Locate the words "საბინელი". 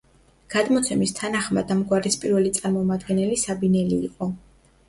3.45-4.01